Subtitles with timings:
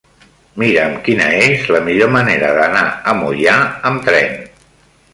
[0.61, 3.59] Mira'm quina és la millor manera d'anar a Moià
[3.91, 4.39] amb tren.